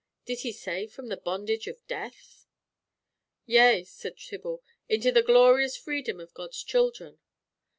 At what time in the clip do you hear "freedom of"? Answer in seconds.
5.77-6.33